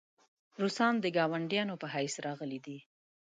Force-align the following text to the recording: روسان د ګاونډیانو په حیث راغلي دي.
روسان 0.61 0.93
د 1.01 1.05
ګاونډیانو 1.17 1.75
په 1.81 1.87
حیث 1.95 2.13
راغلي 2.25 2.59
دي. 2.65 2.77